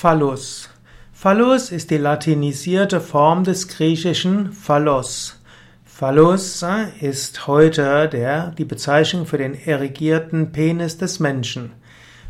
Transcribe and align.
Phallus. 0.00 0.70
Phallus 1.12 1.72
ist 1.72 1.90
die 1.90 1.96
latinisierte 1.96 3.00
Form 3.00 3.42
des 3.42 3.66
griechischen 3.66 4.52
Phallos. 4.52 5.40
Phallus 5.84 6.62
äh, 6.62 6.86
ist 7.00 7.48
heute 7.48 8.08
der, 8.08 8.52
die 8.52 8.64
Bezeichnung 8.64 9.26
für 9.26 9.38
den 9.38 9.54
erigierten 9.54 10.52
Penis 10.52 10.98
des 10.98 11.18
Menschen. 11.18 11.72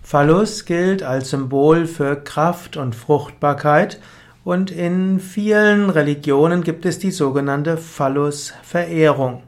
Phallus 0.02 0.64
gilt 0.64 1.02
als 1.02 1.28
Symbol 1.28 1.84
für 1.84 2.16
Kraft 2.16 2.78
und 2.78 2.94
Fruchtbarkeit 2.94 4.00
und 4.44 4.70
in 4.70 5.20
vielen 5.20 5.90
Religionen 5.90 6.62
gibt 6.62 6.86
es 6.86 6.98
die 6.98 7.10
sogenannte 7.10 7.76
Phallus-Verehrung. 7.76 9.42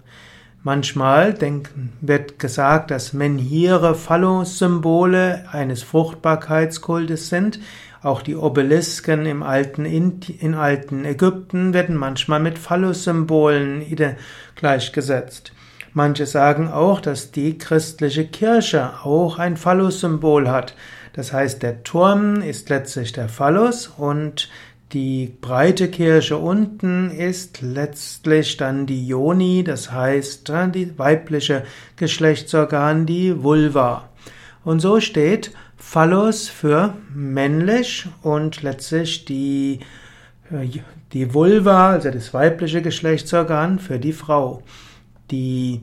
Manchmal 0.62 1.34
wird 2.02 2.38
gesagt, 2.38 2.90
dass 2.90 3.14
Menhire 3.14 3.94
Phallus-Symbole 3.94 5.46
eines 5.50 5.82
Fruchtbarkeitskultes 5.82 7.30
sind. 7.30 7.60
Auch 8.02 8.22
die 8.22 8.36
Obelisken 8.36 9.26
im 9.26 9.42
alten, 9.42 9.84
in 9.84 10.54
alten 10.54 11.04
Ägypten 11.04 11.74
werden 11.74 11.96
manchmal 11.96 12.40
mit 12.40 12.58
Phallus-Symbolen 12.58 13.84
gleichgesetzt. 14.56 15.52
Manche 15.92 16.24
sagen 16.24 16.68
auch, 16.68 17.00
dass 17.00 17.30
die 17.30 17.58
christliche 17.58 18.26
Kirche 18.26 18.90
auch 19.04 19.38
ein 19.38 19.56
Phallus-Symbol 19.56 20.48
hat. 20.48 20.74
Das 21.12 21.32
heißt, 21.32 21.62
der 21.62 21.82
Turm 21.82 22.42
ist 22.42 22.70
letztlich 22.70 23.12
der 23.12 23.28
Phallus 23.28 23.88
und 23.88 24.48
die 24.92 25.36
breite 25.40 25.88
Kirche 25.88 26.36
unten 26.36 27.10
ist 27.10 27.60
letztlich 27.60 28.56
dann 28.56 28.86
die 28.86 29.06
Yoni, 29.06 29.62
das 29.62 29.92
heißt 29.92 30.50
die 30.74 30.98
weibliche 30.98 31.64
Geschlechtsorgan, 31.96 33.06
die 33.06 33.42
Vulva. 33.42 34.08
Und 34.64 34.80
so 34.80 35.00
steht 35.00 35.52
Phallus 35.80 36.48
für 36.48 36.94
männlich 37.12 38.06
und 38.22 38.62
letztlich 38.62 39.24
die, 39.24 39.80
die 41.12 41.34
Vulva, 41.34 41.90
also 41.90 42.10
das 42.10 42.32
weibliche 42.34 42.82
Geschlechtsorgan, 42.82 43.78
für 43.78 43.98
die 43.98 44.12
Frau. 44.12 44.62
Die 45.30 45.80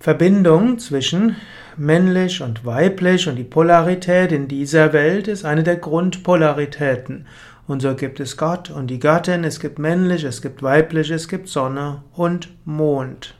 Verbindung 0.00 0.78
zwischen 0.78 1.36
männlich 1.76 2.40
und 2.40 2.64
weiblich 2.64 3.28
und 3.28 3.36
die 3.36 3.44
Polarität 3.44 4.32
in 4.32 4.48
dieser 4.48 4.92
Welt 4.92 5.28
ist 5.28 5.44
eine 5.44 5.62
der 5.62 5.76
Grundpolaritäten. 5.76 7.26
Und 7.68 7.82
so 7.82 7.94
gibt 7.94 8.20
es 8.20 8.36
Gott 8.36 8.70
und 8.70 8.86
die 8.88 9.00
Göttin, 9.00 9.44
es 9.44 9.60
gibt 9.60 9.78
männlich, 9.78 10.24
es 10.24 10.40
gibt 10.40 10.62
weiblich, 10.62 11.10
es 11.10 11.28
gibt 11.28 11.48
Sonne 11.48 12.02
und 12.14 12.48
Mond. 12.64 13.34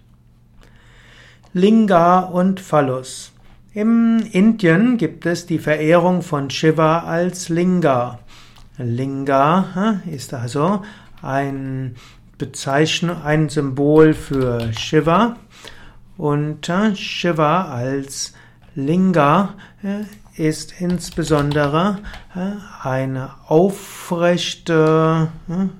Linga 1.52 2.20
und 2.20 2.60
Phallus. 2.60 3.32
Im 3.76 4.20
Indien 4.32 4.96
gibt 4.96 5.26
es 5.26 5.44
die 5.44 5.58
Verehrung 5.58 6.22
von 6.22 6.48
Shiva 6.48 7.00
als 7.00 7.50
Linga. 7.50 8.20
Linga 8.78 10.00
ist 10.10 10.32
also 10.32 10.80
ein 11.20 11.94
Bezeichnung, 12.38 13.22
ein 13.22 13.50
Symbol 13.50 14.14
für 14.14 14.72
Shiva 14.72 15.36
und 16.16 16.72
Shiva 16.94 17.66
als 17.70 18.32
Linga 18.74 19.56
ist 20.36 20.80
insbesondere 20.80 21.98
äh, 22.34 22.52
eine 22.82 23.28
aufrechte, 23.46 25.28
hm, 25.48 25.70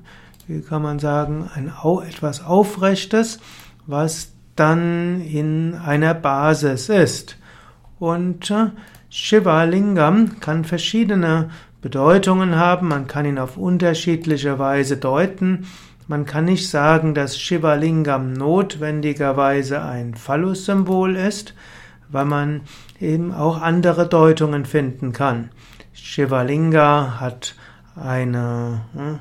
wie 0.46 0.60
kann 0.60 0.82
man 0.82 0.98
sagen, 0.98 1.48
ein 1.54 1.72
etwas 2.06 2.44
Aufrechtes, 2.44 3.38
was 3.86 4.32
dann 4.54 5.22
in 5.22 5.74
einer 5.74 6.12
Basis 6.12 6.90
ist. 6.90 7.38
Und 7.98 8.50
äh, 8.50 8.70
Shiva 9.08 9.64
Lingam 9.64 10.40
kann 10.40 10.64
verschiedene 10.64 11.50
Bedeutungen 11.80 12.56
haben, 12.56 12.88
man 12.88 13.06
kann 13.06 13.26
ihn 13.26 13.38
auf 13.38 13.56
unterschiedliche 13.56 14.58
Weise 14.58 14.96
deuten. 14.96 15.66
Man 16.08 16.24
kann 16.24 16.44
nicht 16.44 16.68
sagen, 16.68 17.14
dass 17.14 17.38
Shiva 17.38 17.74
Lingam 17.74 18.32
notwendigerweise 18.32 19.82
ein 19.82 20.14
Phallus-Symbol 20.14 21.16
ist, 21.16 21.54
weil 22.08 22.24
man 22.24 22.62
eben 23.00 23.32
auch 23.32 23.60
andere 23.60 24.08
Deutungen 24.08 24.64
finden 24.64 25.12
kann. 25.12 25.50
Shivalinga 25.92 27.20
hat 27.20 27.54
einen 27.96 28.80
hm, 28.94 29.18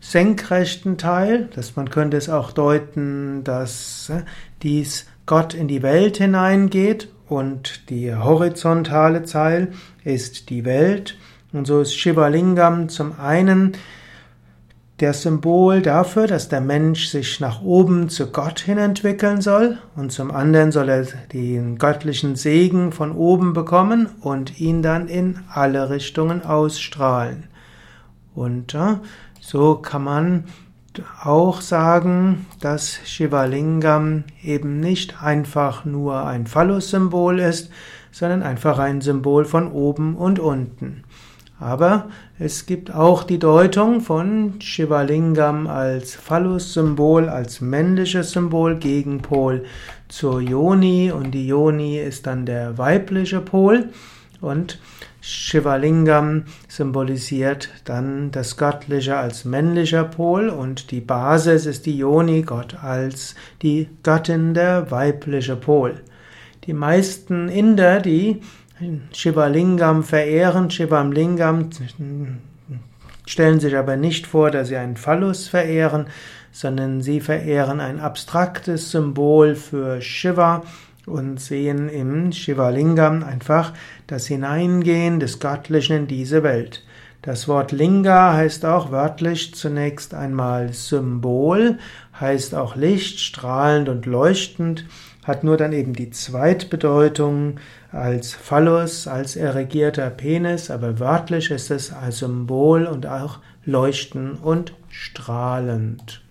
senkrechten 0.00 0.98
Teil, 0.98 1.48
dass 1.54 1.76
man 1.76 1.90
könnte 1.90 2.16
es 2.16 2.28
auch 2.28 2.52
deuten, 2.52 3.44
dass 3.44 4.10
äh, 4.10 4.22
dies 4.62 5.06
Gott 5.26 5.54
in 5.54 5.68
die 5.68 5.82
Welt 5.82 6.18
hineingeht 6.18 7.08
und 7.28 7.90
die 7.90 8.14
horizontale 8.14 9.24
Teil 9.24 9.72
ist 10.04 10.50
die 10.50 10.64
Welt. 10.64 11.16
Und 11.52 11.66
so 11.66 11.80
ist 11.80 11.94
Shivalingam 11.94 12.88
zum 12.88 13.18
einen 13.18 13.76
das 14.98 15.22
Symbol 15.22 15.80
dafür, 15.80 16.26
dass 16.26 16.48
der 16.48 16.60
Mensch 16.60 17.06
sich 17.06 17.38
nach 17.38 17.62
oben 17.62 18.08
zu 18.08 18.32
Gott 18.32 18.58
hin 18.58 18.78
entwickeln 18.78 19.40
soll 19.40 19.78
und 19.94 20.10
zum 20.10 20.32
anderen 20.32 20.72
soll 20.72 20.88
er 20.88 21.06
den 21.32 21.78
göttlichen 21.78 22.34
Segen 22.34 22.90
von 22.90 23.12
oben 23.12 23.52
bekommen 23.52 24.08
und 24.20 24.58
ihn 24.58 24.82
dann 24.82 25.06
in 25.06 25.38
alle 25.48 25.88
Richtungen 25.88 26.44
ausstrahlen. 26.44 27.44
Und 28.34 28.74
äh, 28.74 28.96
so 29.40 29.76
kann 29.76 30.02
man 30.02 30.44
auch 31.22 31.60
sagen, 31.60 32.46
dass 32.60 32.98
Shivalingam 33.04 34.24
eben 34.42 34.80
nicht 34.80 35.22
einfach 35.22 35.84
nur 35.84 36.24
ein 36.26 36.46
Phallus-Symbol 36.46 37.38
ist, 37.38 37.70
sondern 38.10 38.42
einfach 38.42 38.78
ein 38.78 39.00
Symbol 39.00 39.44
von 39.44 39.70
oben 39.70 40.16
und 40.16 40.38
unten. 40.38 41.04
Aber 41.60 42.08
es 42.38 42.66
gibt 42.66 42.94
auch 42.94 43.24
die 43.24 43.38
Deutung 43.38 44.00
von 44.00 44.60
Shivalingam 44.60 45.66
als 45.66 46.14
Phallus-Symbol, 46.14 47.28
als 47.28 47.60
männliches 47.60 48.30
Symbol, 48.30 48.76
Gegenpol 48.76 49.64
zur 50.08 50.40
Yoni 50.40 51.10
und 51.10 51.32
die 51.32 51.48
Yoni 51.48 51.98
ist 51.98 52.26
dann 52.26 52.46
der 52.46 52.78
weibliche 52.78 53.40
Pol 53.40 53.88
und 54.40 54.78
Shivalingam 55.20 56.44
symbolisiert 56.68 57.70
dann 57.84 58.30
das 58.30 58.56
Göttliche 58.56 59.16
als 59.16 59.44
männlicher 59.44 60.04
Pol 60.04 60.48
und 60.48 60.90
die 60.90 61.00
Basis 61.00 61.66
ist 61.66 61.86
die 61.86 61.98
Yoni, 61.98 62.42
Gott 62.42 62.82
als 62.82 63.34
die 63.62 63.88
Göttin 64.02 64.54
der 64.54 64.90
weibliche 64.90 65.56
Pol. 65.56 66.00
Die 66.64 66.72
meisten 66.72 67.48
Inder, 67.48 68.00
die 68.00 68.40
Shivalingam 69.12 70.04
verehren. 70.04 70.70
Shivalingam 70.70 71.70
stellen 73.26 73.60
sich 73.60 73.76
aber 73.76 73.96
nicht 73.96 74.26
vor, 74.26 74.50
dass 74.50 74.68
sie 74.68 74.76
einen 74.76 74.96
Phallus 74.96 75.48
verehren, 75.48 76.06
sondern 76.52 77.02
sie 77.02 77.20
verehren 77.20 77.80
ein 77.80 78.00
abstraktes 78.00 78.90
Symbol 78.90 79.54
für 79.54 80.00
Shiva 80.00 80.62
und 81.08 81.40
sehen 81.40 81.88
im 81.88 82.32
Shivalingam 82.32 83.24
einfach 83.24 83.72
das 84.06 84.26
Hineingehen 84.26 85.18
des 85.18 85.40
Göttlichen 85.40 85.96
in 85.96 86.06
diese 86.06 86.42
Welt. 86.42 86.84
Das 87.22 87.48
Wort 87.48 87.72
Linga 87.72 88.34
heißt 88.34 88.64
auch 88.64 88.92
wörtlich 88.92 89.54
zunächst 89.54 90.14
einmal 90.14 90.72
Symbol, 90.72 91.78
heißt 92.20 92.54
auch 92.54 92.76
Licht, 92.76 93.18
strahlend 93.18 93.88
und 93.88 94.06
leuchtend 94.06 94.84
hat 95.28 95.44
nur 95.44 95.58
dann 95.58 95.74
eben 95.74 95.92
die 95.92 96.10
Zweitbedeutung 96.10 97.60
als 97.92 98.32
Phallus, 98.32 99.06
als 99.06 99.36
erregierter 99.36 100.08
Penis, 100.08 100.70
aber 100.70 100.98
wörtlich 100.98 101.50
ist 101.50 101.70
es 101.70 101.92
als 101.92 102.20
Symbol 102.20 102.86
und 102.86 103.06
auch 103.06 103.40
leuchten 103.64 104.36
und 104.36 104.72
strahlend. 104.88 106.22